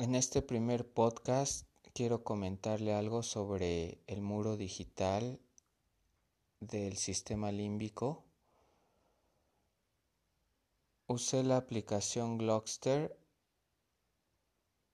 [0.00, 5.38] En este primer podcast quiero comentarle algo sobre el muro digital
[6.58, 8.24] del sistema límbico.
[11.06, 13.14] Usé la aplicación Glockster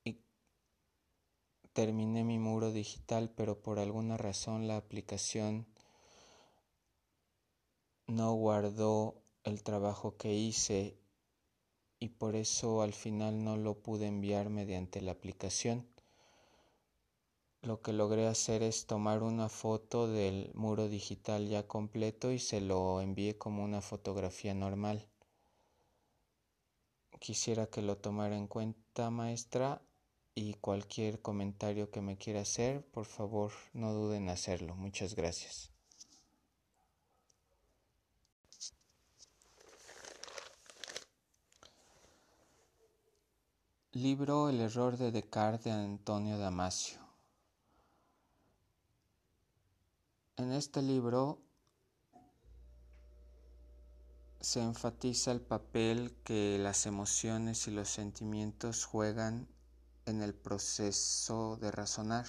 [0.02, 0.18] y
[1.72, 5.68] terminé mi muro digital, pero por alguna razón la aplicación
[8.08, 10.98] no guardó el trabajo que hice
[11.98, 15.86] y por eso al final no lo pude enviar mediante la aplicación.
[17.62, 22.60] Lo que logré hacer es tomar una foto del muro digital ya completo y se
[22.60, 25.08] lo envié como una fotografía normal.
[27.18, 29.82] Quisiera que lo tomara en cuenta, maestra,
[30.38, 34.76] y cualquier comentario que me quiera hacer, por favor, no duden en hacerlo.
[34.76, 35.75] Muchas gracias.
[43.96, 46.98] Libro El error de Descartes de Antonio Damasio.
[50.36, 51.40] En este libro
[54.38, 59.48] se enfatiza el papel que las emociones y los sentimientos juegan
[60.04, 62.26] en el proceso de razonar.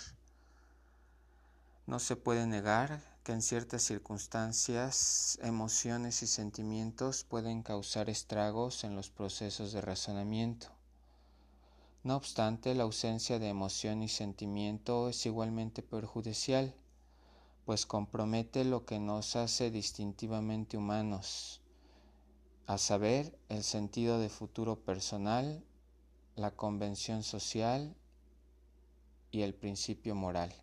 [1.85, 8.95] No se puede negar que en ciertas circunstancias emociones y sentimientos pueden causar estragos en
[8.95, 10.76] los procesos de razonamiento.
[12.07, 16.73] No obstante, la ausencia de emoción y sentimiento es igualmente perjudicial,
[17.65, 21.59] pues compromete lo que nos hace distintivamente humanos,
[22.65, 25.61] a saber, el sentido de futuro personal,
[26.37, 27.93] la convención social
[29.29, 30.55] y el principio moral.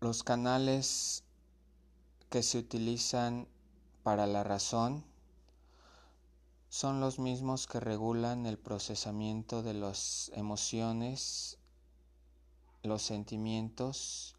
[0.00, 1.22] Los canales
[2.28, 3.46] que se utilizan
[4.02, 5.04] para la razón
[6.68, 11.58] son los mismos que regulan el procesamiento de las emociones,
[12.82, 14.34] los sentimientos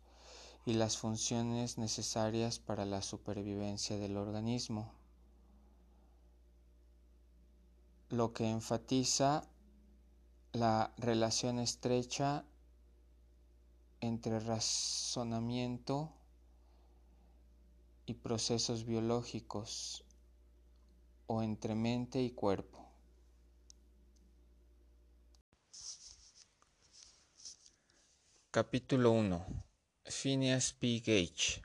[0.66, 4.91] y las funciones necesarias para la supervivencia del organismo,
[8.09, 9.47] lo que enfatiza
[10.51, 12.46] la relación estrecha
[14.01, 16.12] entre razonamiento
[18.06, 20.03] y procesos biológicos
[21.27, 22.89] o entre mente y cuerpo.
[28.49, 29.45] Capítulo 1.
[30.05, 30.99] Phineas P.
[31.05, 31.61] Gage.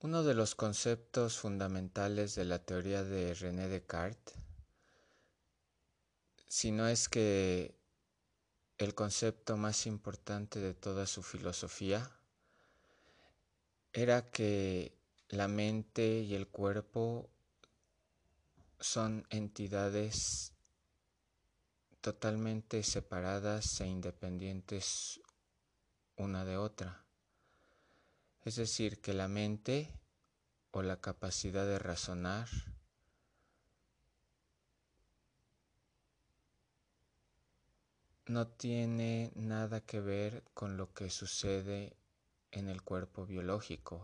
[0.00, 4.34] Uno de los conceptos fundamentales de la teoría de René Descartes,
[6.46, 7.74] si no es que
[8.78, 12.10] el concepto más importante de toda su filosofía,
[13.92, 14.92] era que
[15.28, 17.30] la mente y el cuerpo
[18.80, 20.52] son entidades
[22.00, 25.20] totalmente separadas e independientes
[26.16, 27.04] una de otra.
[28.44, 29.90] Es decir, que la mente
[30.70, 32.48] o la capacidad de razonar
[38.26, 41.96] no tiene nada que ver con lo que sucede
[42.50, 44.02] en el cuerpo biológico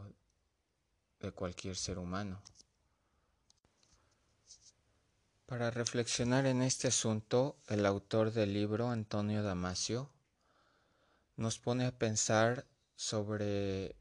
[1.20, 2.42] de cualquier ser humano.
[5.52, 10.08] Para reflexionar en este asunto, el autor del libro, Antonio Damasio,
[11.36, 13.94] nos pone a pensar sobre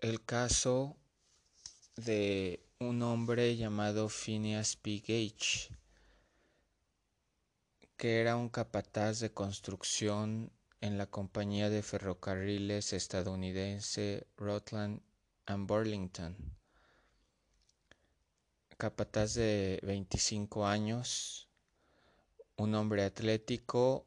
[0.00, 0.94] el caso
[1.96, 4.98] de un hombre llamado Phineas P.
[4.98, 5.74] Gage,
[7.96, 15.00] que era un capataz de construcción en la compañía de ferrocarriles estadounidense Rutland
[15.46, 16.56] and Burlington
[18.76, 21.48] capataz de 25 años,
[22.56, 24.06] un hombre atlético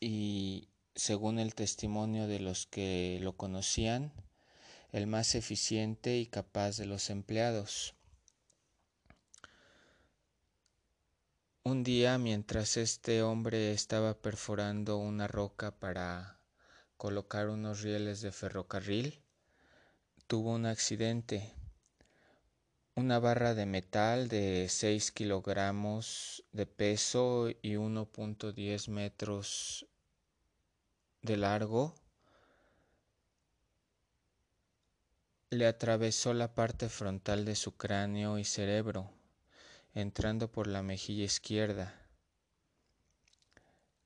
[0.00, 4.12] y, según el testimonio de los que lo conocían,
[4.90, 7.94] el más eficiente y capaz de los empleados.
[11.64, 16.40] Un día, mientras este hombre estaba perforando una roca para
[16.96, 19.22] colocar unos rieles de ferrocarril,
[20.26, 21.54] tuvo un accidente
[22.94, 29.86] una barra de metal de 6 kilogramos de peso y 1.10 metros
[31.22, 31.94] de largo
[35.48, 39.10] le atravesó la parte frontal de su cráneo y cerebro,
[39.94, 41.94] entrando por la mejilla izquierda,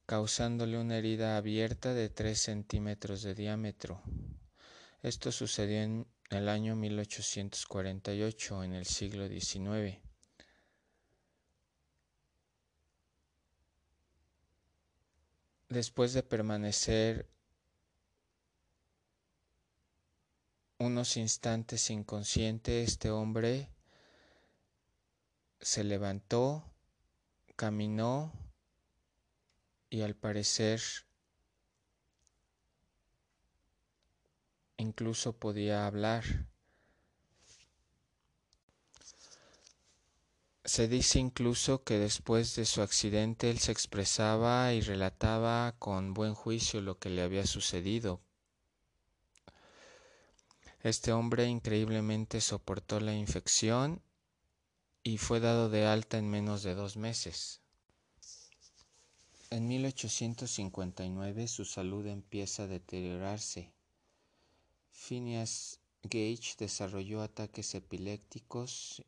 [0.07, 4.03] causándole una herida abierta de 3 centímetros de diámetro.
[5.03, 9.99] Esto sucedió en el año 1848, en el siglo XIX.
[15.69, 17.29] Después de permanecer
[20.79, 23.71] unos instantes inconsciente, este hombre
[25.61, 26.65] se levantó,
[27.57, 28.33] caminó
[29.91, 30.81] y al parecer
[34.79, 36.25] incluso podía hablar.
[40.65, 46.35] Se dice incluso que después de su accidente él se expresaba y relataba con buen
[46.35, 48.21] juicio lo que le había sucedido.
[50.83, 54.03] Este hombre increíblemente soportó la infección
[55.03, 57.61] y fue dado de alta en menos de dos meses.
[59.51, 63.76] En 1859 su salud empieza a deteriorarse.
[64.97, 69.03] Phineas Gage desarrolló ataques epilépticos,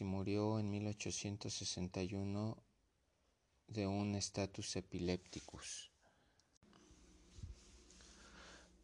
[0.00, 2.56] y murió en 1861
[3.68, 5.92] de un status epilepticus.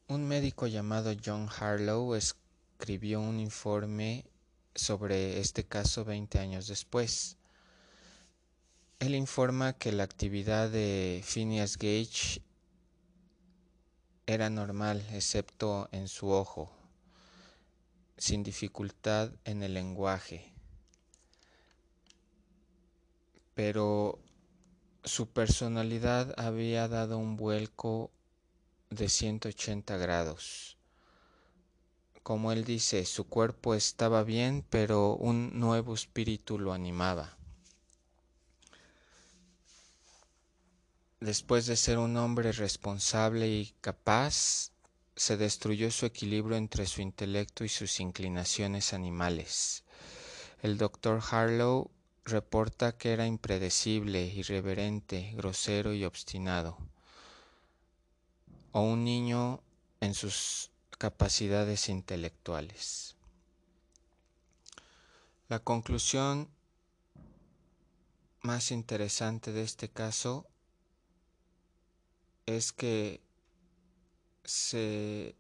[0.07, 4.27] Un médico llamado John Harlow escribió un informe
[4.75, 7.39] sobre este caso 20 años después.
[9.01, 12.43] Él informa que la actividad de Phineas Gage
[14.27, 16.71] era normal, excepto en su ojo,
[18.17, 20.53] sin dificultad en el lenguaje.
[23.55, 24.19] Pero
[25.05, 28.11] su personalidad había dado un vuelco
[28.91, 30.77] de 180 grados.
[32.23, 37.37] Como él dice, su cuerpo estaba bien, pero un nuevo espíritu lo animaba.
[41.23, 44.73] Después de ser un hombre responsable y capaz,
[45.15, 49.85] se destruyó su equilibrio entre su intelecto y sus inclinaciones animales.
[50.63, 51.93] El doctor Harlow
[52.25, 56.77] reporta que era impredecible, irreverente, grosero y obstinado,
[58.73, 59.63] o un niño
[60.01, 63.15] en sus capacidades intelectuales.
[65.49, 66.49] La conclusión
[68.41, 70.49] más interesante de este caso
[72.57, 73.21] es que
[74.45, 75.35] se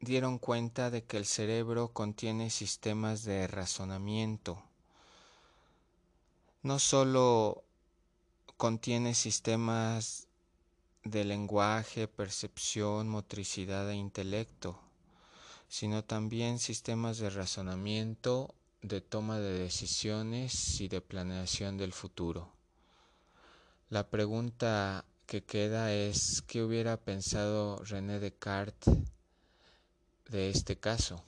[0.00, 4.62] dieron cuenta de que el cerebro contiene sistemas de razonamiento.
[6.62, 7.64] No solo
[8.56, 10.28] contiene sistemas
[11.04, 14.80] de lenguaje, percepción, motricidad e intelecto,
[15.68, 22.55] sino también sistemas de razonamiento, de toma de decisiones y de planeación del futuro.
[23.88, 28.92] La pregunta que queda es ¿qué hubiera pensado René Descartes
[30.28, 31.22] de este caso?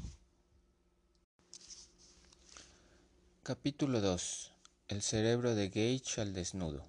[3.44, 4.50] Capítulo 2.
[4.88, 6.84] El cerebro de Gage al desnudo.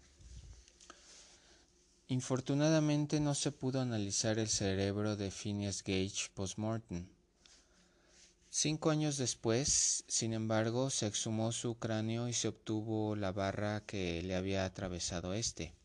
[2.07, 7.06] Infortunadamente no se pudo analizar el cerebro de Phineas Gage post-mortem.
[8.51, 14.24] Cinco años después, sin embargo, se exhumó su cráneo y se obtuvo la barra que
[14.24, 15.75] le había atravesado este.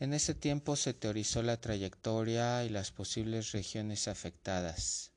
[0.00, 5.12] En ese tiempo se teorizó la trayectoria y las posibles regiones afectadas.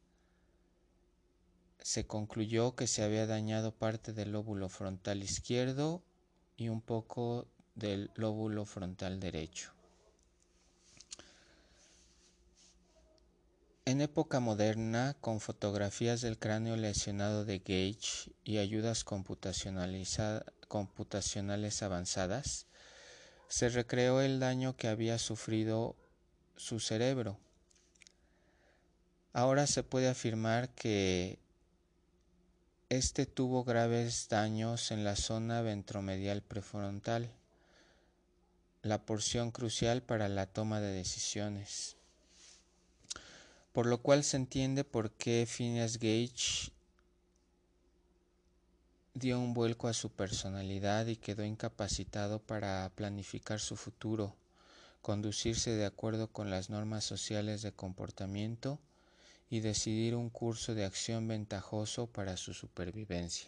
[1.79, 6.03] Se concluyó que se había dañado parte del lóbulo frontal izquierdo
[6.57, 9.71] y un poco del lóbulo frontal derecho.
[13.87, 20.19] En época moderna, con fotografías del cráneo lesionado de Gage y ayudas computacionales
[21.81, 22.65] avanzadas,
[23.47, 25.95] se recreó el daño que había sufrido
[26.57, 27.39] su cerebro.
[29.31, 31.39] Ahora se puede afirmar que
[32.89, 37.31] este tuvo graves daños en la zona ventromedial prefrontal,
[38.81, 41.96] la porción crucial para la toma de decisiones
[43.77, 46.71] por lo cual se entiende por qué Phineas Gage
[49.13, 54.35] dio un vuelco a su personalidad y quedó incapacitado para planificar su futuro,
[55.03, 58.79] conducirse de acuerdo con las normas sociales de comportamiento
[59.47, 63.47] y decidir un curso de acción ventajoso para su supervivencia.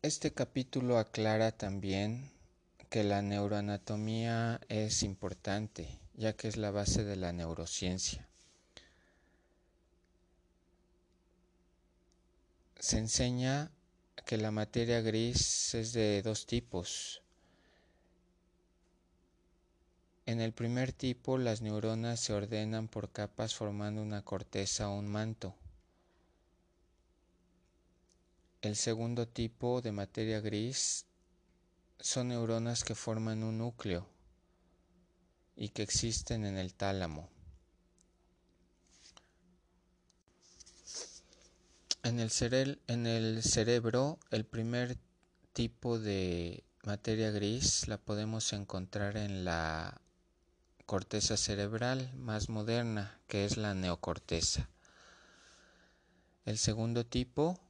[0.00, 2.37] Este capítulo aclara también
[2.88, 8.28] que la neuroanatomía es importante, ya que es la base de la neurociencia.
[12.78, 13.70] Se enseña
[14.24, 17.22] que la materia gris es de dos tipos,
[20.28, 25.08] En el primer tipo, las neuronas se ordenan por capas formando una corteza o un
[25.08, 25.54] manto.
[28.60, 31.06] El segundo tipo de materia gris
[32.00, 34.06] son neuronas que forman un núcleo
[35.56, 37.28] y que existen en el tálamo.
[42.04, 44.96] En el, cerebro, el primer
[45.52, 50.00] tipo de materia gris la podemos encontrar en la
[50.86, 54.70] corteza cerebral más moderna, que es la neocorteza.
[56.46, 57.60] El segundo tipo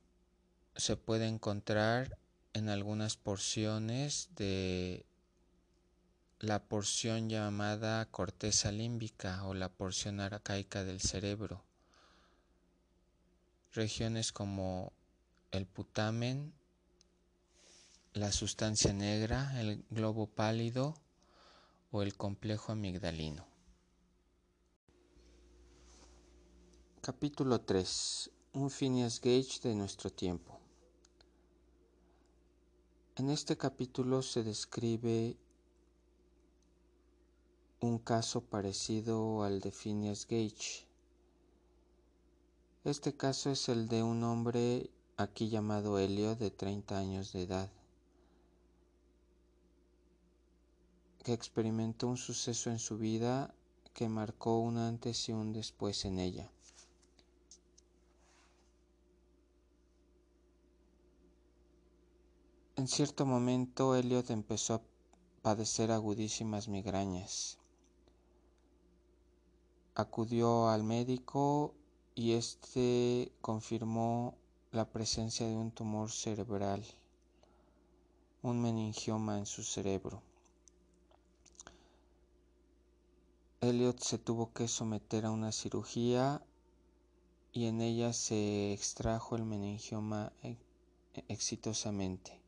[0.77, 2.17] se puede encontrar
[2.59, 5.07] en algunas porciones de
[6.41, 11.65] la porción llamada corteza límbica o la porción arcaica del cerebro.
[13.73, 14.93] Regiones como
[15.51, 16.53] el putamen,
[18.13, 20.95] la sustancia negra, el globo pálido
[21.91, 23.47] o el complejo amigdalino.
[27.01, 28.31] Capítulo 3.
[28.53, 30.58] Un Phineas Gage de nuestro tiempo.
[33.19, 35.37] En este capítulo se describe
[37.81, 40.87] un caso parecido al de Phineas Gage.
[42.85, 47.73] Este caso es el de un hombre aquí llamado Helio de 30 años de edad,
[51.25, 53.53] que experimentó un suceso en su vida
[53.95, 56.53] que marcó un antes y un después en ella.
[62.79, 64.83] En cierto momento Elliot empezó a
[65.43, 67.59] padecer agudísimas migrañas.
[69.97, 71.75] Acudió al médico
[72.15, 74.37] y éste confirmó
[74.71, 76.85] la presencia de un tumor cerebral,
[78.43, 80.23] un meningioma en su cerebro.
[83.61, 86.41] Elliot se tuvo que someter a una cirugía
[87.53, 90.33] y en ella se extrajo el meningioma
[91.27, 92.39] exitosamente.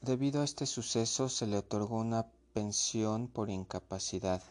[0.00, 4.42] Debido a este suceso se le otorgó una pensión por incapacidad.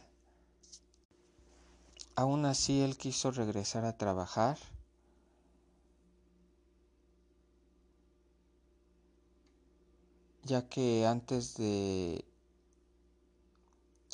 [2.16, 4.58] Aún así él quiso regresar a trabajar.
[10.48, 12.24] ya que antes de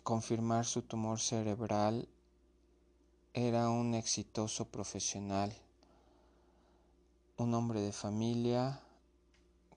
[0.04, 2.10] confirmar su tumor cerebral
[3.34, 5.54] era un exitoso profesional,
[7.38, 8.82] un hombre de familia,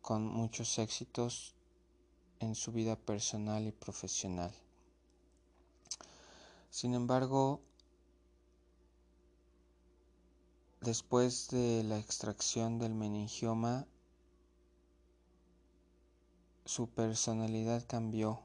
[0.07, 1.57] con muchos éxitos
[2.39, 4.55] en su vida personal y profesional.
[6.71, 7.61] Sin embargo,
[10.81, 13.85] después de la extracción del meningioma,
[16.65, 18.39] su personalidad cambió.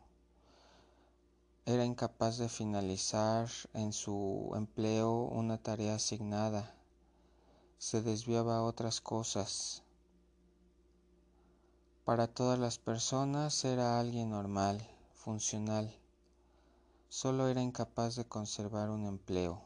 [1.68, 6.74] Era incapaz de finalizar en su empleo una tarea asignada.
[7.78, 9.84] Se desviaba a otras cosas
[12.12, 15.96] para todas las personas era alguien normal, funcional.
[17.08, 19.62] Solo era incapaz de conservar un empleo.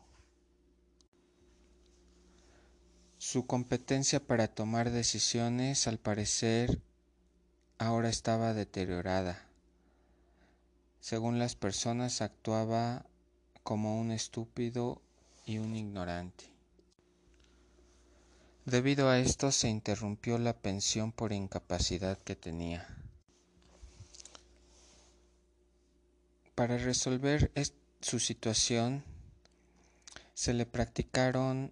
[3.17, 6.83] Su competencia para tomar decisiones, al parecer,
[7.79, 9.47] ahora estaba deteriorada.
[10.99, 13.07] Según las personas, actuaba
[13.63, 15.01] como un estúpido
[15.47, 16.54] y un ignorante.
[18.65, 22.97] Debido a esto se interrumpió la pensión por incapacidad que tenía.
[26.55, 27.51] Para resolver
[28.01, 29.03] su situación
[30.33, 31.71] se le practicaron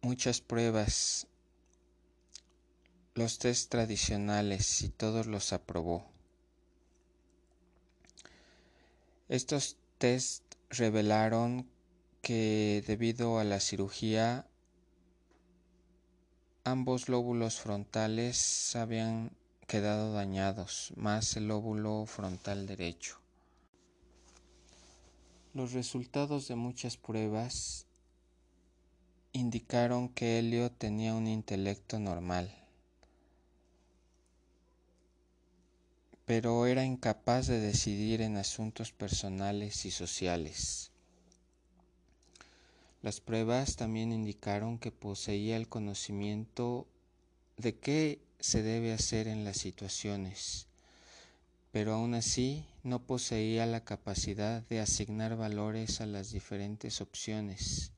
[0.00, 1.26] muchas pruebas,
[3.14, 6.08] los test tradicionales y todos los aprobó.
[9.28, 11.68] Estos test revelaron
[12.26, 14.48] que debido a la cirugía
[16.64, 19.30] ambos lóbulos frontales habían
[19.68, 23.20] quedado dañados, más el lóbulo frontal derecho.
[25.54, 27.86] Los resultados de muchas pruebas
[29.30, 32.52] indicaron que Helio tenía un intelecto normal,
[36.24, 40.90] pero era incapaz de decidir en asuntos personales y sociales.
[43.06, 46.88] Las pruebas también indicaron que poseía el conocimiento
[47.56, 50.66] de qué se debe hacer en las situaciones,
[51.70, 57.92] pero aún así no poseía la capacidad de asignar valores a las diferentes opciones,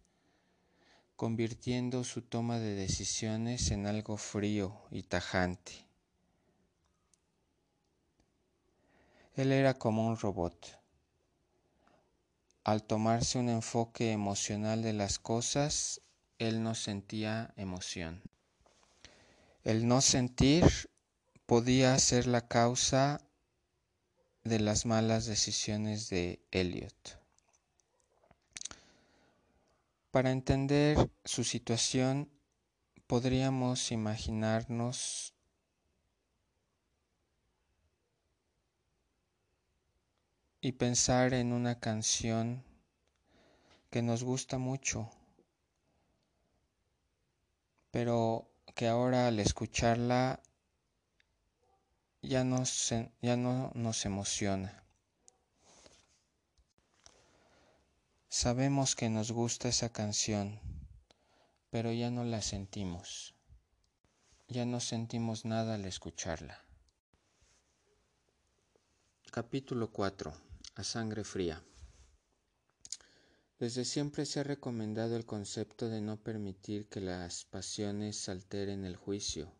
[1.17, 5.87] convirtiendo su toma de decisiones en algo frío y tajante.
[9.37, 10.78] Él era como un robot.
[12.69, 16.03] Al tomarse un enfoque emocional de las cosas,
[16.39, 18.23] él no sentía emoción.
[19.65, 20.67] El no sentir
[21.47, 23.23] podía ser la causa
[24.45, 27.19] de las malas decisiones de Elliot.
[30.11, 32.31] Para entender su situación,
[33.07, 35.33] podríamos imaginarnos
[40.61, 42.65] y pensar en una canción
[43.91, 45.11] que nos gusta mucho,
[47.91, 50.41] pero que ahora al escucharla
[52.23, 52.45] ya,
[53.23, 54.83] ya no nos emociona.
[58.29, 60.61] Sabemos que nos gusta esa canción,
[61.71, 63.35] pero ya no la sentimos.
[64.49, 66.62] Ya no sentimos nada al escucharla.
[69.31, 70.48] Capítulo 4.
[70.79, 71.61] A sangre fría.
[73.59, 78.95] Desde siempre se ha recomendado el concepto de no permitir que las pasiones alteren el
[78.95, 79.53] juicio,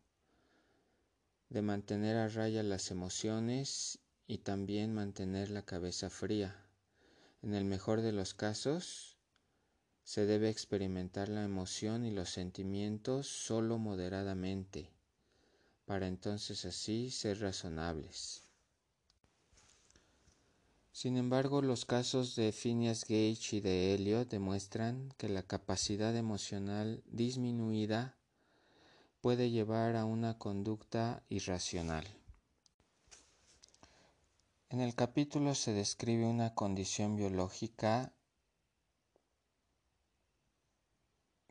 [1.49, 6.55] de mantener a raya las emociones y también mantener la cabeza fría
[7.41, 9.17] en el mejor de los casos,
[10.05, 14.89] se debe experimentar la emoción y los sentimientos solo moderadamente,
[15.83, 18.48] para entonces así ser razonables.
[20.91, 27.03] Sin embargo, los casos de Phineas Gage y de Elliot demuestran que la capacidad emocional
[27.05, 28.17] disminuida
[29.21, 32.05] puede llevar a una conducta irracional.
[34.69, 38.13] En el capítulo se describe una condición biológica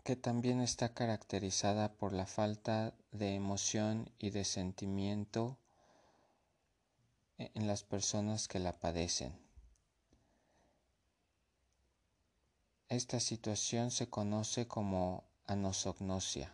[0.04, 5.58] que también está caracterizada por la falta de emoción y de sentimiento
[7.38, 9.32] en las personas que la padecen.
[12.88, 16.52] Esta situación se conoce como anosognosia.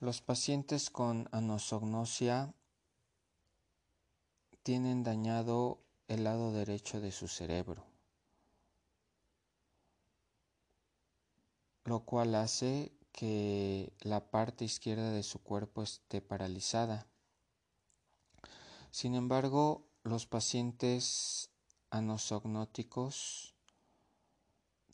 [0.00, 2.54] Los pacientes con anosognosia
[4.62, 7.84] tienen dañado el lado derecho de su cerebro,
[11.84, 17.08] lo cual hace que la parte izquierda de su cuerpo esté paralizada.
[18.92, 21.50] Sin embargo, los pacientes
[21.90, 23.56] anosognóticos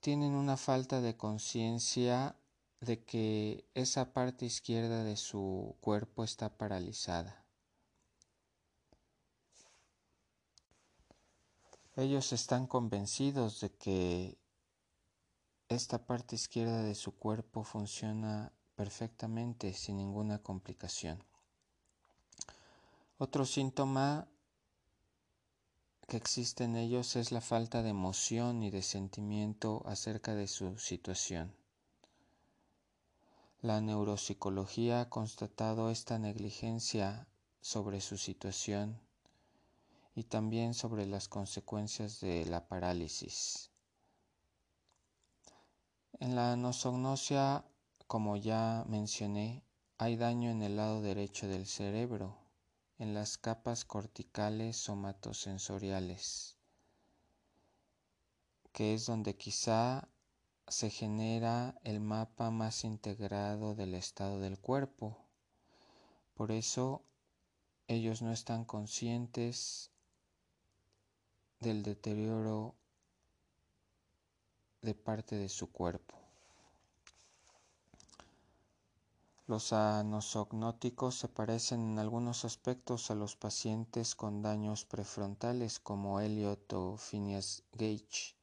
[0.01, 2.35] tienen una falta de conciencia
[2.81, 7.45] de que esa parte izquierda de su cuerpo está paralizada.
[11.95, 14.39] Ellos están convencidos de que
[15.69, 21.23] esta parte izquierda de su cuerpo funciona perfectamente sin ninguna complicación.
[23.19, 24.29] Otro síntoma
[26.07, 30.79] que existe en ellos es la falta de emoción y de sentimiento acerca de su
[30.79, 31.55] situación.
[33.63, 37.27] La neuropsicología ha constatado esta negligencia
[37.63, 39.01] sobre su situación
[40.15, 43.71] y también sobre las consecuencias de la parálisis.
[46.21, 47.65] En la nosognosia,
[48.07, 49.65] como ya mencioné,
[49.99, 52.39] hay daño en el lado derecho del cerebro,
[52.99, 56.57] en las capas corticales somatosensoriales,
[58.73, 60.09] que es donde quizá
[60.69, 65.19] se genera el mapa más integrado del estado del cuerpo.
[66.35, 67.03] Por eso
[67.89, 69.91] ellos no están conscientes
[71.59, 72.77] del deterioro
[74.85, 76.15] de parte de su cuerpo.
[79.47, 86.73] Los anosognóticos se parecen en algunos aspectos a los pacientes con daños prefrontales como Elliot
[86.73, 88.37] o Phineas Gage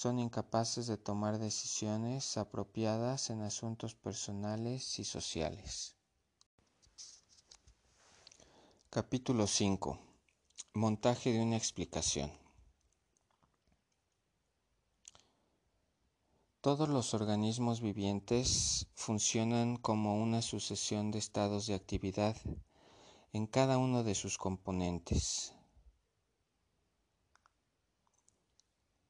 [0.00, 5.94] son incapaces de tomar decisiones apropiadas en asuntos personales y sociales.
[8.88, 9.98] Capítulo 5.
[10.72, 12.39] Montaje de una explicación.
[16.62, 22.36] Todos los organismos vivientes funcionan como una sucesión de estados de actividad
[23.32, 25.54] en cada uno de sus componentes.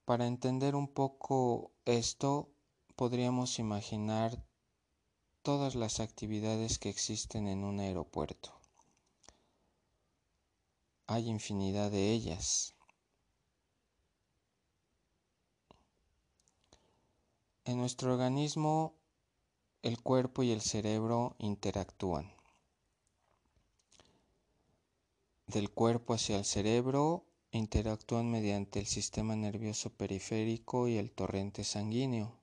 [0.05, 2.53] Para entender un poco esto,
[2.95, 4.47] podríamos imaginar
[5.43, 8.61] todas las actividades que existen en un aeropuerto.
[11.09, 12.77] Hay infinidad de ellas.
[17.65, 18.95] En nuestro organismo
[19.83, 22.33] el cuerpo y el cerebro interactúan.
[25.47, 32.39] Del cuerpo hacia el cerebro interactúan mediante el sistema nervioso periférico y el torrente sanguíneo.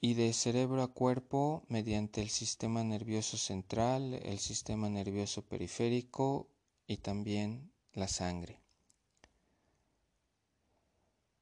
[0.00, 6.48] Y de cerebro a cuerpo mediante el sistema nervioso central, el sistema nervioso periférico
[6.86, 8.60] y también la sangre.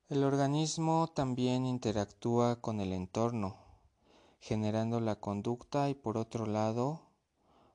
[0.09, 3.59] El organismo también interactúa con el entorno,
[4.41, 7.03] generando la conducta y por otro lado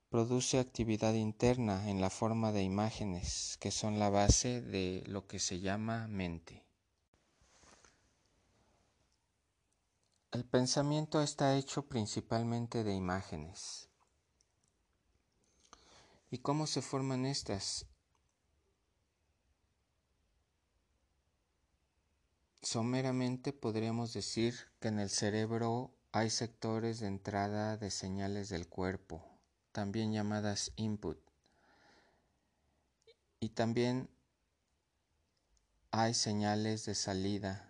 [0.09, 5.37] produce actividad interna en la forma de imágenes que son la base de lo que
[5.37, 6.63] se llama mente.
[10.31, 13.89] El pensamiento está hecho principalmente de imágenes.
[16.31, 17.85] ¿Y cómo se forman estas?
[22.63, 29.21] Someramente podríamos decir que en el cerebro hay sectores de entrada de señales del cuerpo,
[29.73, 31.19] también llamadas input.
[33.41, 34.09] Y también
[35.91, 37.69] hay señales de salida,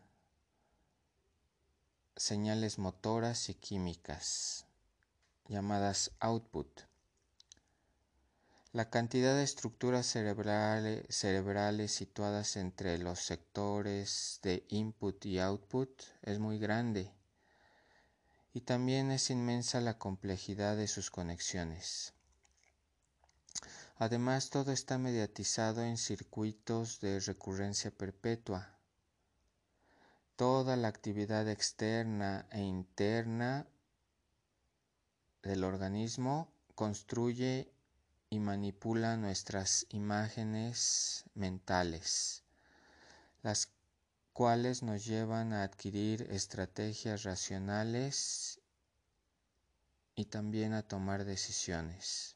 [2.16, 4.68] señales motoras y químicas,
[5.48, 6.82] llamadas output.
[8.74, 16.58] La cantidad de estructuras cerebrales, situadas entre los sectores de input y output es muy
[16.58, 17.14] grande
[18.52, 22.14] y también es inmensa la complejidad de sus conexiones.
[23.98, 28.80] Además, todo está mediatizado en circuitos de recurrencia perpetua.
[30.36, 33.68] Toda la actividad externa e interna
[35.44, 37.72] del organismo construye
[38.34, 42.42] y manipula nuestras imágenes mentales,
[43.44, 43.72] las
[44.34, 48.60] cuales nos llevan a adquirir estrategias racionales
[50.16, 52.36] y también a tomar decisiones.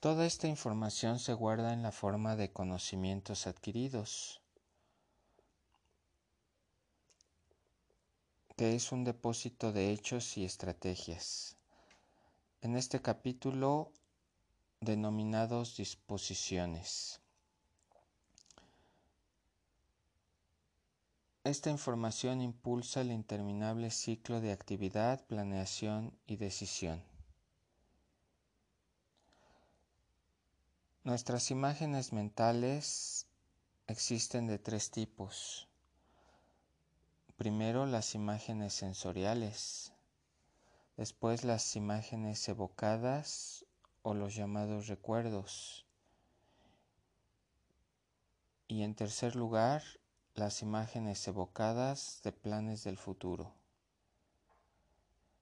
[0.00, 4.41] Toda esta información se guarda en la forma de conocimientos adquiridos,
[8.62, 11.56] que es un depósito de hechos y estrategias.
[12.60, 13.90] En este capítulo
[14.80, 17.20] denominados disposiciones.
[21.42, 27.02] Esta información impulsa el interminable ciclo de actividad, planeación y decisión.
[31.02, 33.26] Nuestras imágenes mentales
[33.88, 35.66] existen de tres tipos.
[37.42, 39.92] Primero las imágenes sensoriales,
[40.96, 43.66] después las imágenes evocadas
[44.02, 45.84] o los llamados recuerdos.
[48.68, 49.82] Y en tercer lugar,
[50.36, 53.52] las imágenes evocadas de planes del futuro.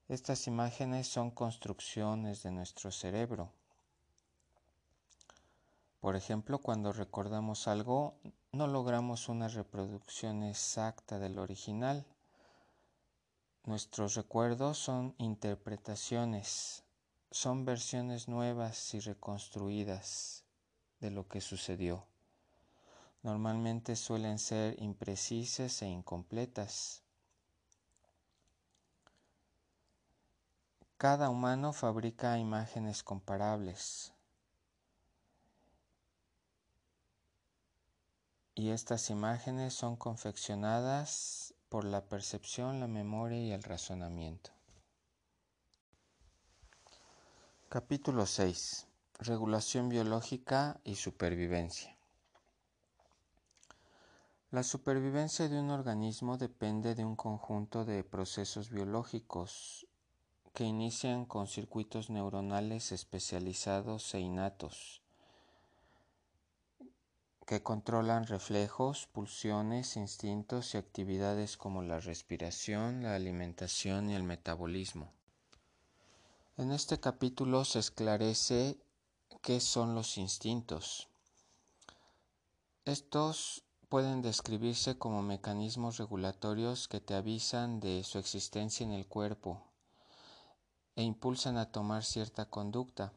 [0.09, 3.53] Estas imágenes son construcciones de nuestro cerebro.
[6.01, 8.15] Por ejemplo, cuando recordamos algo,
[8.53, 12.07] no logramos una reproducción exacta del original.
[13.65, 16.85] Nuestros recuerdos son interpretaciones,
[17.31, 20.45] son versiones nuevas y reconstruidas
[21.01, 22.07] de lo que sucedió.
[23.23, 27.03] Normalmente suelen ser imprecisas e incompletas.
[30.97, 34.15] Cada humano fabrica imágenes comparables.
[38.61, 44.51] Y estas imágenes son confeccionadas por la percepción, la memoria y el razonamiento.
[47.71, 48.87] Capítulo 6.
[49.19, 51.97] Regulación biológica y supervivencia.
[54.51, 59.87] La supervivencia de un organismo depende de un conjunto de procesos biológicos
[60.53, 65.01] que inician con circuitos neuronales especializados e innatos,
[67.51, 75.11] que controlan reflejos, pulsiones, instintos y actividades como la respiración, la alimentación y el metabolismo.
[76.57, 78.79] En este capítulo se esclarece
[79.43, 81.09] qué son los instintos.
[82.85, 89.61] Estos pueden describirse como mecanismos regulatorios que te avisan de su existencia en el cuerpo
[90.95, 93.13] e impulsan a tomar cierta conducta.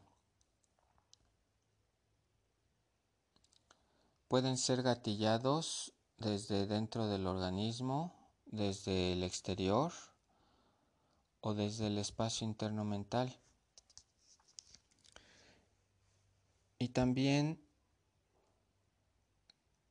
[4.33, 8.15] Pueden ser gatillados desde dentro del organismo,
[8.47, 9.93] desde el exterior,
[11.39, 13.39] o desde el espacio interno mental.
[16.79, 17.63] Y también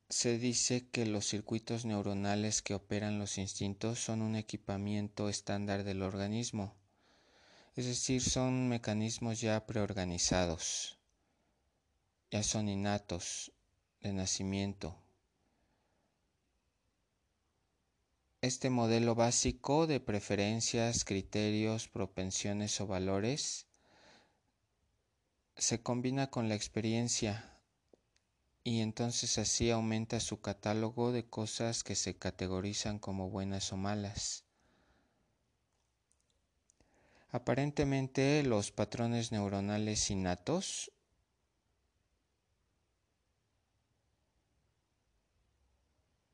[0.09, 6.01] se dice que los circuitos neuronales que operan los instintos son un equipamiento estándar del
[6.01, 6.75] organismo,
[7.77, 10.99] Es decir, son mecanismos ya preorganizados,
[12.29, 13.53] ya son innatos
[14.03, 14.95] de nacimiento.
[18.41, 23.67] Este modelo básico de preferencias, criterios, propensiones o valores
[25.55, 27.57] se combina con la experiencia
[28.65, 34.43] y entonces así aumenta su catálogo de cosas que se categorizan como buenas o malas.
[37.29, 40.91] Aparentemente los patrones neuronales innatos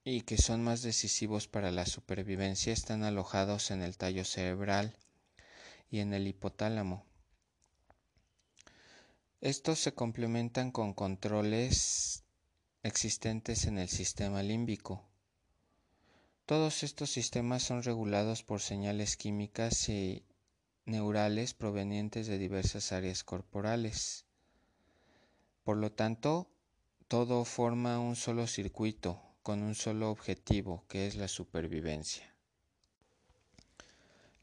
[0.09, 4.97] y que son más decisivos para la supervivencia están alojados en el tallo cerebral
[5.91, 7.05] y en el hipotálamo.
[9.39, 12.23] Estos se complementan con controles
[12.81, 15.05] existentes en el sistema límbico.
[16.47, 20.25] Todos estos sistemas son regulados por señales químicas y
[20.85, 24.25] neurales provenientes de diversas áreas corporales.
[25.63, 26.49] Por lo tanto,
[27.07, 32.29] todo forma un solo circuito con un solo objetivo, que es la supervivencia.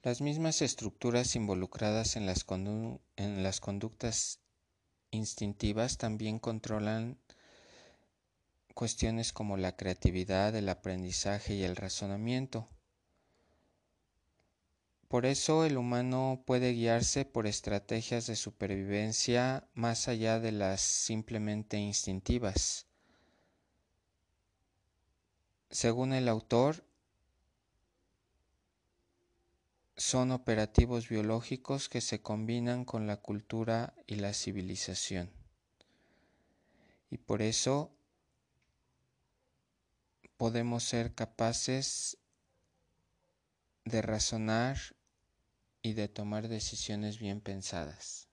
[0.07, 2.45] Las mismas estructuras involucradas en las,
[3.61, 4.39] conductas
[5.11, 7.19] instintivas también controlan
[8.73, 12.69] cuestiones como la creatividad, el aprendizaje y el razonamiento.
[15.09, 21.79] Por eso el humano puede guiarse por estrategias de supervivencia más allá de las simplemente
[21.79, 22.86] instintivas.
[25.71, 26.85] Según el autor,
[29.97, 35.31] son operativos biológicos que se combinan con la cultura y la civilización.
[37.11, 37.91] Y por eso
[40.37, 42.19] podemos ser capaces
[43.85, 44.79] de razonar
[45.81, 48.29] y de tomar decisiones bien pensadas.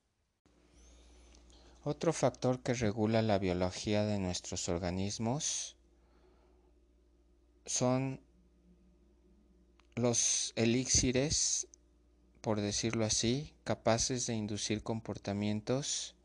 [1.83, 5.77] Otro factor que regula la biología de nuestros organismos
[7.65, 8.19] son
[9.95, 11.67] los elixires,
[12.41, 16.15] por decirlo así, capaces de inducir comportamientos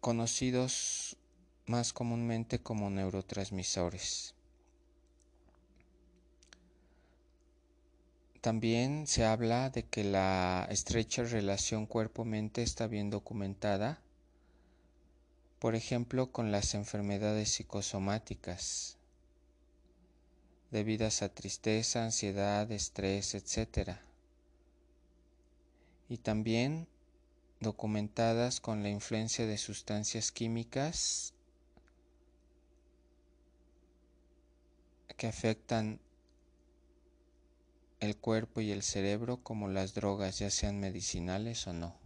[0.00, 1.16] conocidos
[1.66, 4.34] más comúnmente como neurotransmisores.
[8.40, 14.01] También se habla de que la estrecha relación cuerpo-mente está bien documentada,
[15.62, 18.98] por ejemplo, con las enfermedades psicosomáticas,
[20.72, 23.98] debidas a tristeza, ansiedad, estrés, etc.
[26.08, 26.88] Y también
[27.60, 31.32] documentadas con la influencia de sustancias químicas
[35.16, 36.00] que afectan
[38.00, 42.01] el cuerpo y el cerebro como las drogas, ya sean medicinales o no.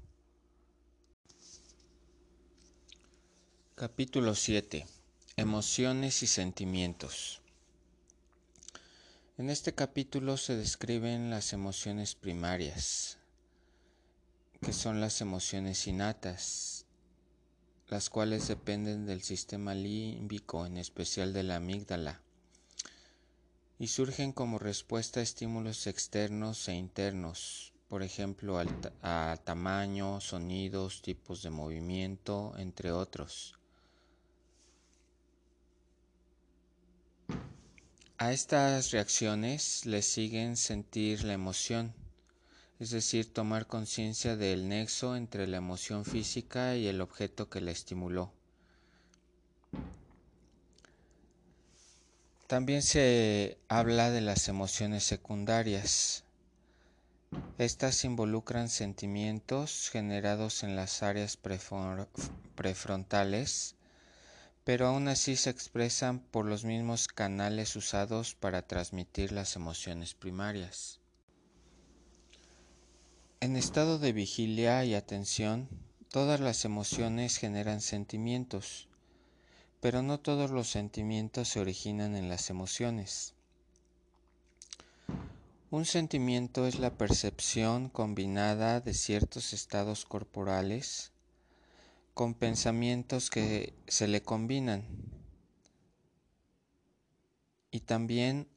[3.79, 4.87] Capítulo 7.
[5.37, 7.43] Emociones y sentimientos.
[9.37, 13.19] En este capítulo se describen las emociones primarias,
[14.63, 16.87] que son las emociones innatas,
[17.89, 22.23] las cuales dependen del sistema límbico, en especial de la amígdala,
[23.79, 28.59] y surgen como respuesta a estímulos externos e internos, por ejemplo
[29.03, 33.56] a tamaño, sonidos, tipos de movimiento, entre otros.
[38.19, 41.93] A estas reacciones le siguen sentir la emoción,
[42.81, 47.73] es decir, tomar conciencia del nexo entre la emoción física y el objeto que la
[47.73, 48.33] estimuló.
[52.47, 56.25] También se habla de las emociones secundarias.
[57.59, 63.75] Estas involucran sentimientos generados en las áreas prefrontales
[64.67, 70.99] pero aún así se expresan por los mismos canales usados para transmitir las emociones primarias.
[73.39, 75.69] En estado de vigilia y atención,
[76.11, 78.89] todas las emociones generan sentimientos,
[79.81, 83.35] pero no todos los sentimientos se originan en las emociones.
[85.71, 91.13] Un sentimiento es la percepción combinada de ciertos estados corporales
[92.17, 94.87] con pensamientos que se le combinan
[97.71, 98.49] y también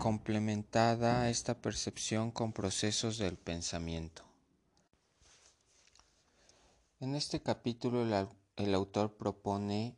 [0.00, 4.24] complementada esta percepción con procesos del pensamiento.
[6.98, 8.02] En este capítulo
[8.56, 9.96] el, autor propone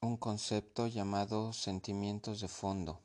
[0.00, 3.00] un concepto llamado sentimientos de fondo.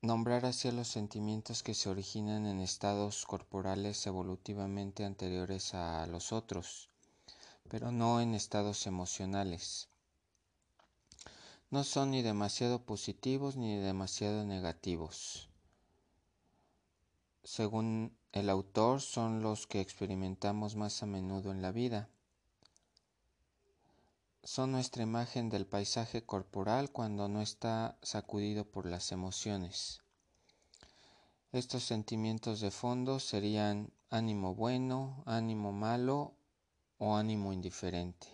[0.00, 6.88] Nombrar así los sentimientos que se originan en estados corporales evolutivamente anteriores a los otros,
[7.68, 9.88] pero no en estados emocionales.
[11.70, 15.48] No son ni demasiado positivos ni demasiado negativos.
[17.42, 22.08] Según el autor, son los que experimentamos más a menudo en la vida
[24.48, 30.00] son nuestra imagen del paisaje corporal cuando no está sacudido por las emociones.
[31.52, 36.34] Estos sentimientos de fondo serían ánimo bueno, ánimo malo
[36.96, 38.26] o ánimo indiferente.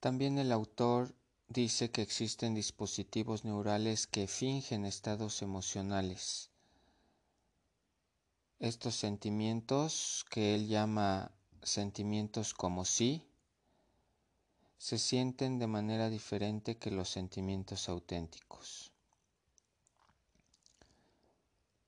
[0.00, 1.14] También el autor
[1.48, 6.48] dice que existen dispositivos neurales que fingen estados emocionales.
[8.58, 11.30] Estos sentimientos que él llama
[11.68, 13.24] sentimientos como sí
[14.78, 18.92] se sienten de manera diferente que los sentimientos auténticos.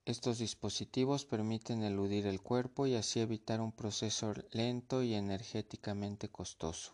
[0.05, 6.93] Estos dispositivos permiten eludir el cuerpo y así evitar un proceso lento y energéticamente costoso.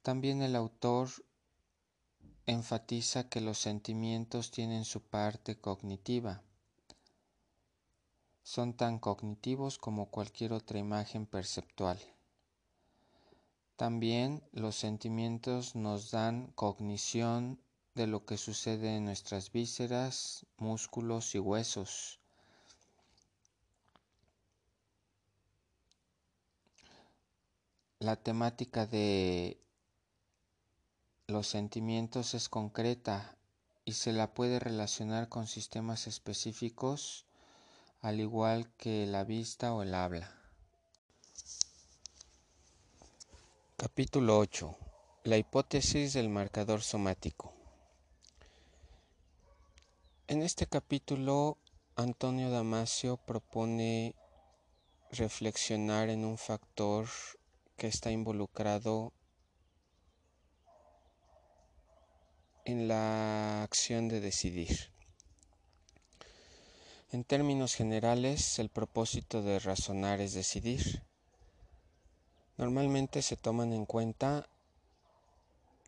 [0.00, 1.10] También el autor
[2.46, 6.42] enfatiza que los sentimientos tienen su parte cognitiva
[8.48, 11.98] son tan cognitivos como cualquier otra imagen perceptual.
[13.76, 17.60] También los sentimientos nos dan cognición
[17.94, 22.20] de lo que sucede en nuestras vísceras, músculos y huesos.
[27.98, 29.60] La temática de
[31.26, 33.36] los sentimientos es concreta
[33.84, 37.27] y se la puede relacionar con sistemas específicos
[38.00, 40.32] al igual que la vista o el habla.
[43.76, 44.76] Capítulo 8.
[45.24, 47.54] La hipótesis del marcador somático.
[50.28, 51.58] En este capítulo,
[51.96, 54.14] Antonio Damasio propone
[55.10, 57.08] reflexionar en un factor
[57.76, 59.12] que está involucrado
[62.64, 64.97] en la acción de decidir.
[67.10, 71.02] En términos generales, el propósito de razonar es decidir.
[72.58, 74.46] Normalmente se toman en cuenta,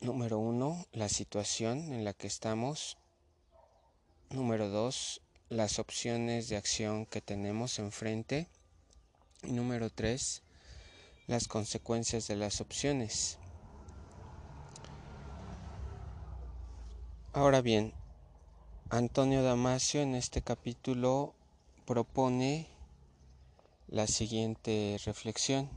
[0.00, 2.96] número uno, la situación en la que estamos.
[4.30, 8.48] Número dos, las opciones de acción que tenemos enfrente.
[9.42, 10.42] Y número tres,
[11.26, 13.38] las consecuencias de las opciones.
[17.34, 17.92] Ahora bien,
[18.92, 21.32] Antonio Damasio en este capítulo
[21.86, 22.66] propone
[23.86, 25.70] la siguiente reflexión.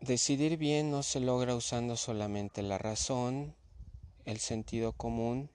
[0.00, 3.54] Decidir bien no se logra usando solamente la razón,
[4.26, 5.48] el sentido común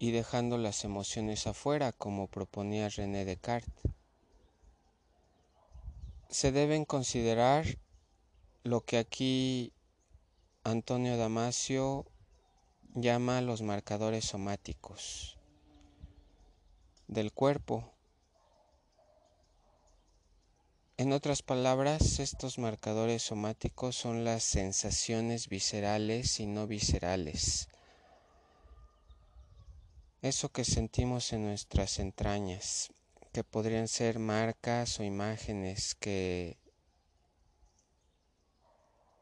[0.00, 3.92] y dejando las emociones afuera, como proponía René Descartes.
[6.28, 7.64] Se deben considerar
[8.64, 9.72] lo que aquí
[10.64, 12.06] Antonio Damasio
[12.94, 15.36] llama los marcadores somáticos
[17.08, 17.92] del cuerpo.
[20.98, 27.68] En otras palabras, estos marcadores somáticos son las sensaciones viscerales y no viscerales.
[30.20, 32.92] Eso que sentimos en nuestras entrañas,
[33.32, 36.56] que podrían ser marcas o imágenes que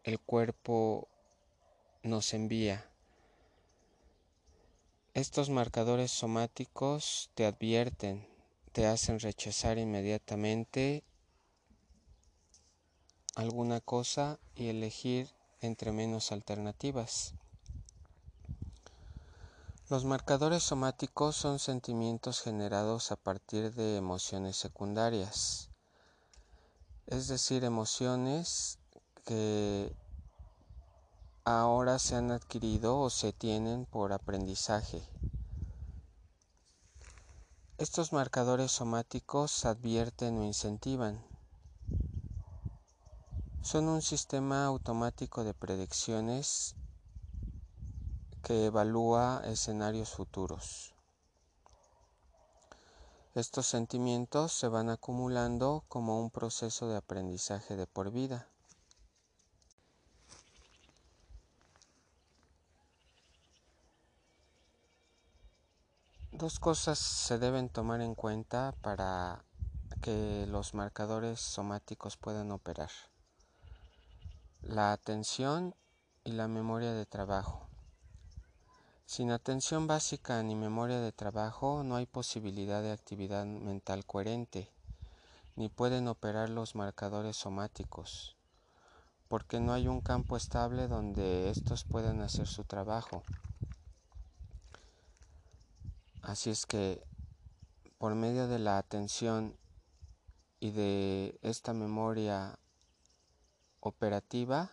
[0.05, 1.09] el cuerpo
[2.03, 2.87] nos envía.
[5.15, 8.27] Estos marcadores somáticos te advierten,
[8.73, 11.03] te hacen rechazar inmediatamente
[13.35, 15.29] alguna cosa y elegir
[15.61, 17.35] entre menos alternativas.
[19.89, 25.71] Los marcadores somáticos son sentimientos generados a partir de emociones secundarias,
[27.09, 28.79] es decir, emociones
[29.25, 29.93] que
[31.45, 35.03] ahora se han adquirido o se tienen por aprendizaje.
[37.79, 41.25] Estos marcadores somáticos advierten o incentivan.
[43.63, 46.75] Son un sistema automático de predicciones
[48.43, 50.95] que evalúa escenarios futuros.
[53.35, 58.49] Estos sentimientos se van acumulando como un proceso de aprendizaje de por vida.
[66.41, 69.45] Dos cosas se deben tomar en cuenta para
[70.01, 72.89] que los marcadores somáticos puedan operar.
[74.63, 75.75] la atención
[76.25, 77.69] y la memoria de trabajo.
[79.05, 84.73] Sin atención básica ni memoria de trabajo no hay posibilidad de actividad mental coherente,
[85.57, 88.39] ni pueden operar los marcadores somáticos,
[89.29, 93.25] porque no hay un campo estable donde estos puedan hacer su trabajo.
[96.23, 97.03] Así es que
[97.99, 99.57] por medio de la atención
[100.61, 102.59] y de esta memoria
[103.81, 104.71] operativa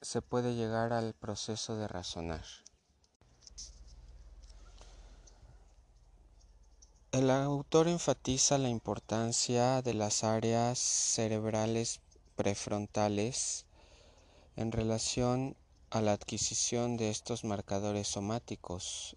[0.00, 2.44] se puede llegar al proceso de razonar.
[7.12, 12.00] El autor enfatiza la importancia de las áreas cerebrales
[12.36, 13.66] prefrontales
[14.54, 15.56] en relación
[15.90, 19.16] a la adquisición de estos marcadores somáticos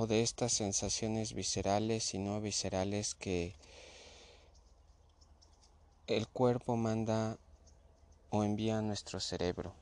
[0.00, 3.54] o de estas sensaciones viscerales y no viscerales que
[6.06, 7.36] el cuerpo manda
[8.30, 9.74] o envía a nuestro cerebro.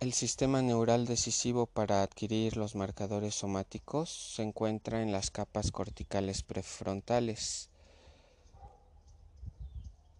[0.00, 6.42] El sistema neural decisivo para adquirir los marcadores somáticos se encuentra en las capas corticales
[6.42, 7.70] prefrontales.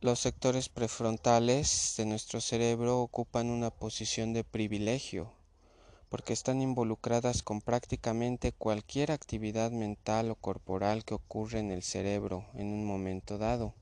[0.05, 5.32] Los sectores prefrontales de nuestro cerebro ocupan una posición de privilegio
[6.11, 12.44] porque están involucradas con prácticamente cualquier actividad mental o corporal que ocurre en el cerebro
[12.52, 13.72] en un momento dado.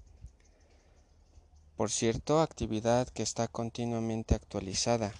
[1.76, 5.12] Por cierto, actividad que está continuamente actualizada,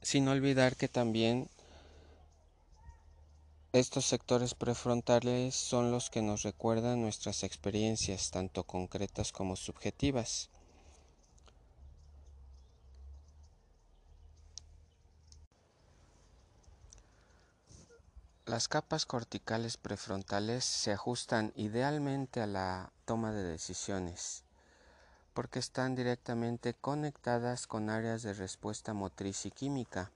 [0.00, 1.50] sin olvidar que también
[3.74, 10.48] estos sectores prefrontales son los que nos recuerdan nuestras experiencias, tanto concretas como subjetivas.
[18.46, 24.44] Las capas corticales prefrontales se ajustan idealmente a la toma de decisiones
[25.32, 30.12] porque están directamente conectadas con áreas de respuesta motriz y química.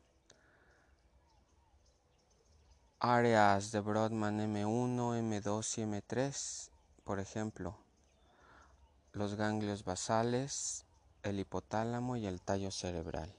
[3.01, 6.71] Áreas de Brodmann M1, M2 y M3,
[7.05, 7.77] por ejemplo,
[9.13, 10.85] los ganglios basales,
[11.23, 13.33] el hipotálamo y el tallo cerebral.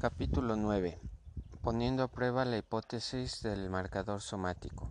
[0.00, 0.98] Capítulo 9
[1.62, 4.90] poniendo a prueba la hipótesis del marcador somático.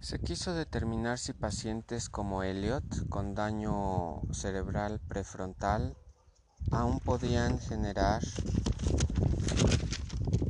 [0.00, 5.96] Se quiso determinar si pacientes como Elliot con daño cerebral prefrontal
[6.70, 8.22] aún podían generar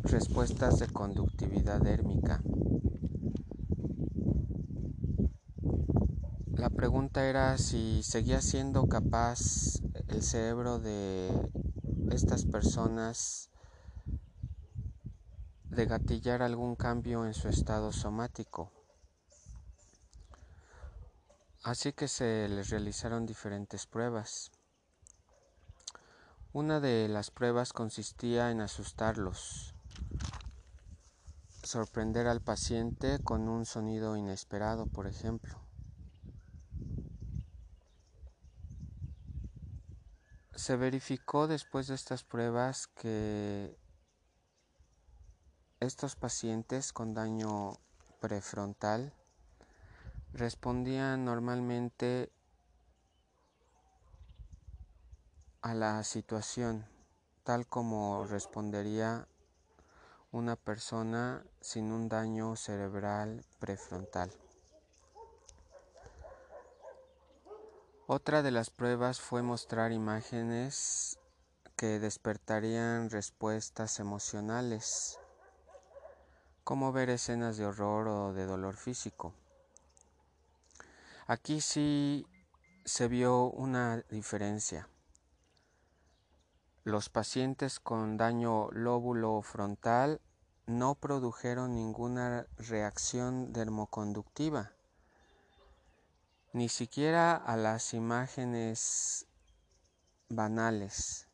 [0.02, 2.40] respuestas de conductividad dérmica.
[6.52, 11.30] La pregunta era si seguía siendo capaz el cerebro de
[12.10, 13.50] estas personas
[15.64, 18.70] de gatillar algún cambio en su estado somático.
[21.64, 24.50] Así que se les realizaron diferentes pruebas.
[26.54, 29.74] Una de las pruebas consistía en asustarlos,
[31.64, 35.58] sorprender al paciente con un sonido inesperado, por ejemplo.
[40.54, 43.76] Se verificó después de estas pruebas que
[45.80, 47.80] estos pacientes con daño
[48.20, 49.12] prefrontal
[50.32, 52.30] respondían normalmente
[55.64, 56.84] a la situación
[57.42, 59.26] tal como respondería
[60.30, 64.30] una persona sin un daño cerebral prefrontal.
[68.06, 71.18] Otra de las pruebas fue mostrar imágenes
[71.76, 75.18] que despertarían respuestas emocionales,
[76.62, 79.32] como ver escenas de horror o de dolor físico.
[81.26, 82.26] Aquí sí
[82.84, 84.88] se vio una diferencia.
[86.84, 90.20] Los pacientes con daño lóbulo frontal
[90.66, 94.72] no produjeron ninguna reacción dermoconductiva
[96.54, 99.26] ni siquiera a las imágenes
[100.28, 101.26] banales.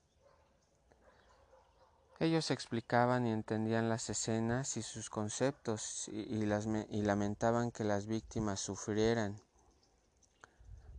[2.19, 9.43] Ellos explicaban y entendían las escenas y sus conceptos y, lamentaban que las víctimas sufrieran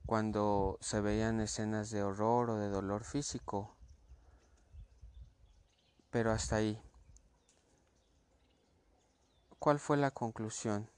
[0.05, 3.75] cuando se veían escenas de horror o de dolor físico.
[6.11, 6.79] Pero hasta ahí.
[9.57, 10.89] ¿Cuál fue la conclusión?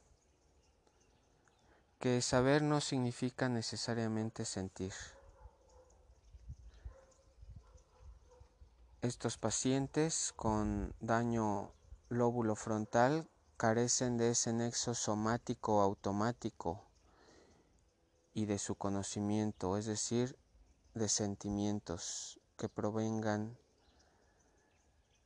[2.03, 4.91] que saber no significa necesariamente sentir.
[9.01, 11.71] Estos pacientes con daño
[12.09, 16.83] lóbulo frontal carecen de ese nexo somático automático
[18.33, 20.37] y de su conocimiento, es decir,
[20.95, 23.57] de sentimientos que provengan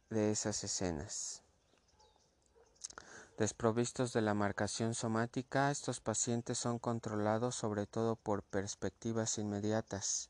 [0.10, 1.44] de esas escenas.
[3.38, 10.30] Desprovistos de la marcación somática, estos pacientes son controlados sobre todo por perspectivas inmediatas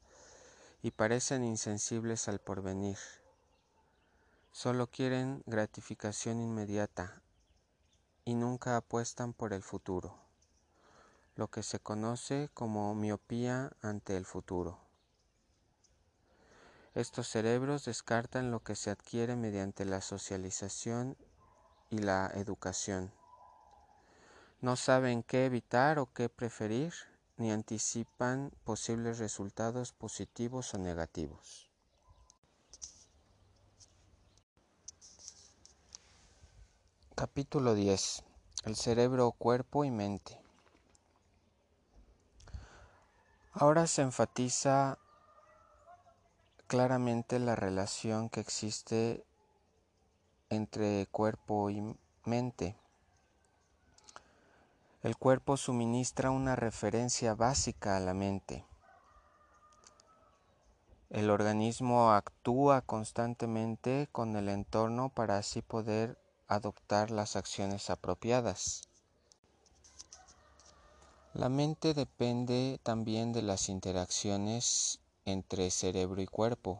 [0.81, 2.97] y parecen insensibles al porvenir.
[4.51, 7.21] Solo quieren gratificación inmediata
[8.25, 10.17] y nunca apuestan por el futuro,
[11.35, 14.86] lo que se conoce como miopía ante el futuro.
[16.97, 21.15] Estos cerebros descartan lo que se adquiere mediante la socialización
[21.91, 23.13] y la educación.
[24.61, 26.95] No saben qué evitar o qué preferir,
[27.37, 31.69] ni anticipan posibles resultados positivos o negativos.
[37.13, 38.23] Capítulo 10.
[38.63, 40.41] El cerebro, cuerpo y mente.
[43.53, 44.97] Ahora se enfatiza
[46.67, 49.25] claramente la relación que existe
[50.49, 51.95] entre cuerpo y
[52.25, 52.75] mente.
[55.01, 58.65] El cuerpo suministra una referencia básica a la mente.
[61.09, 66.17] El organismo actúa constantemente con el entorno para así poder
[66.49, 68.81] adoptar las acciones apropiadas.
[71.33, 76.79] La mente depende también de las interacciones entre cerebro y cuerpo.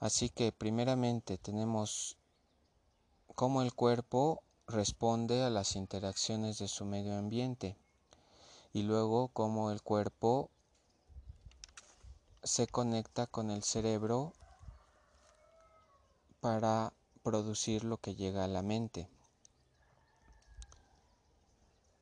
[0.00, 2.16] Así que primeramente tenemos
[3.36, 7.76] cómo el cuerpo responde a las interacciones de su medio ambiente
[8.72, 10.50] y luego cómo el cuerpo
[12.42, 14.32] se conecta con el cerebro
[16.40, 19.08] para producir lo que llega a la mente.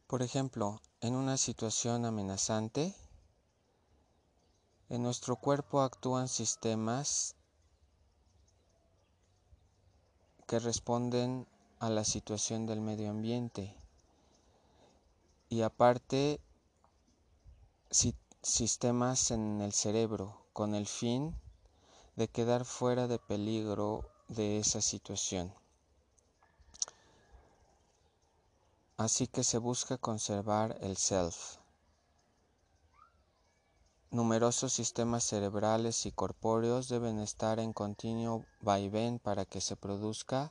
[0.07, 2.95] Por ejemplo, en una situación amenazante,
[4.89, 7.35] en nuestro cuerpo actúan sistemas
[10.47, 11.47] que responden
[11.79, 13.77] a la situación del medio ambiente
[15.51, 16.41] y aparte
[18.43, 21.37] sistemas en el cerebro con el fin
[22.17, 25.55] de quedar fuera de peligro de esa situación.
[28.97, 31.59] Así que se busca conservar el self.
[34.11, 40.51] Numerosos sistemas cerebrales y corpóreos deben estar en continuo vaivén para que se produzca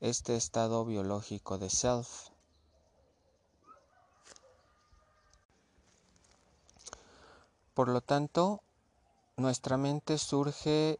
[0.00, 2.30] este estado biológico de self.
[7.74, 8.62] Por lo tanto,
[9.36, 10.98] nuestra mente surge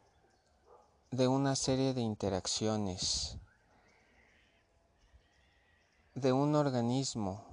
[1.11, 3.39] de una serie de interacciones,
[6.15, 7.48] de un organismo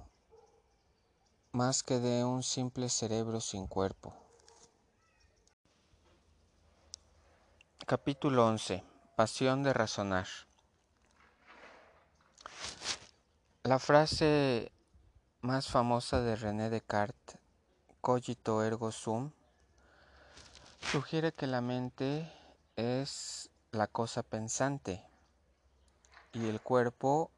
[1.56, 4.14] más que de un simple cerebro sin cuerpo.
[7.86, 8.84] Capítulo 11.
[9.16, 10.26] Pasión de razonar.
[13.62, 14.70] La frase
[15.40, 17.38] más famosa de René Descartes,
[18.02, 19.32] cogito ergo sum,
[20.92, 22.30] sugiere que la mente
[22.76, 25.02] es la cosa pensante
[26.34, 27.30] y el cuerpo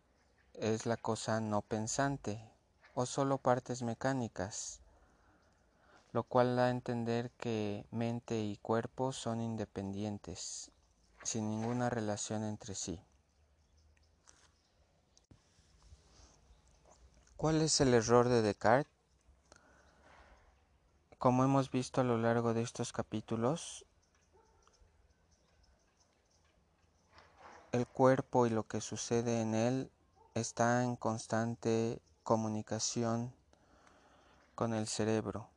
[0.55, 2.58] es la cosa no pensante
[3.01, 4.81] o solo partes mecánicas,
[6.11, 10.73] lo cual da a entender que mente y cuerpo son independientes,
[11.23, 13.01] sin ninguna relación entre sí.
[17.37, 18.93] ¿Cuál es el error de Descartes?
[21.19, 23.87] Como hemos visto a lo largo de estos capítulos,
[27.71, 29.93] el cuerpo y lo que sucede en él
[30.35, 33.33] está en constante comunicación
[34.55, 35.49] con el cerebro.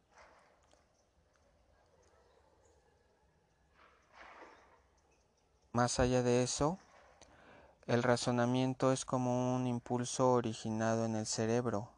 [5.73, 6.79] Más allá de eso,
[7.87, 11.89] el razonamiento es como un impulso originado en el cerebro,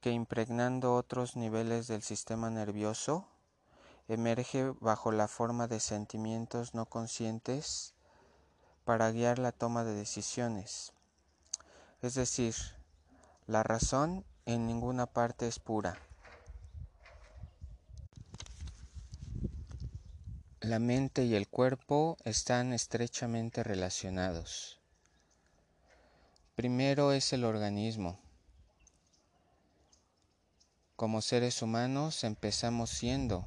[0.00, 3.28] que impregnando otros niveles del sistema nervioso,
[4.08, 7.94] emerge bajo la forma de sentimientos no conscientes
[8.84, 10.92] para guiar la toma de decisiones.
[12.02, 12.56] Es decir,
[13.48, 15.98] la razón en ninguna parte es pura.
[20.60, 24.80] La mente y el cuerpo están estrechamente relacionados.
[26.56, 28.20] Primero es el organismo.
[30.94, 33.46] Como seres humanos empezamos siendo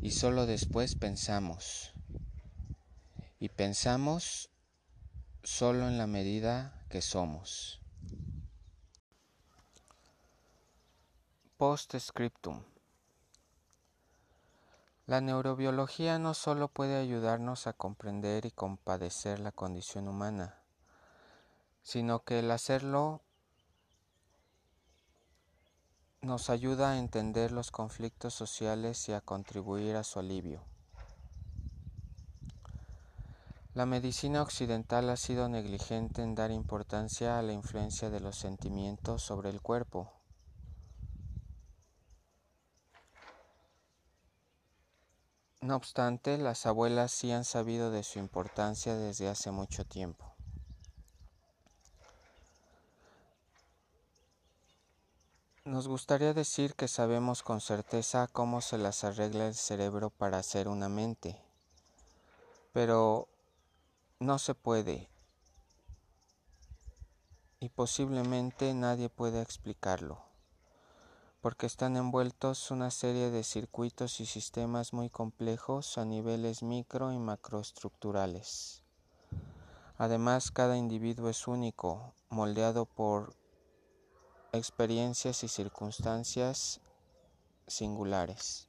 [0.00, 1.92] y solo después pensamos.
[3.40, 4.48] Y pensamos
[5.42, 7.80] solo en la medida que somos.
[11.58, 12.62] Post-scriptum.
[15.06, 20.58] La neurobiología no solo puede ayudarnos a comprender y compadecer la condición humana,
[21.82, 23.22] sino que el hacerlo
[26.20, 30.60] nos ayuda a entender los conflictos sociales y a contribuir a su alivio.
[33.72, 39.22] La medicina occidental ha sido negligente en dar importancia a la influencia de los sentimientos
[39.22, 40.15] sobre el cuerpo.
[45.60, 50.36] No obstante, las abuelas sí han sabido de su importancia desde hace mucho tiempo.
[55.64, 60.68] Nos gustaría decir que sabemos con certeza cómo se las arregla el cerebro para hacer
[60.68, 61.36] una mente,
[62.72, 63.26] pero
[64.20, 65.08] no se puede.
[67.58, 70.25] Y posiblemente nadie pueda explicarlo,
[71.46, 77.20] porque están envueltos una serie de circuitos y sistemas muy complejos a niveles micro y
[77.20, 78.82] macroestructurales.
[79.96, 83.36] Además, cada individuo es único, moldeado por
[84.50, 86.80] experiencias y circunstancias
[87.68, 88.65] singulares.